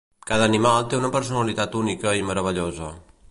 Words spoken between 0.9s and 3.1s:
té una personalitat única i meravellosa.